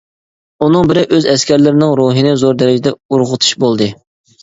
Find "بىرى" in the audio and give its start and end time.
0.91-1.03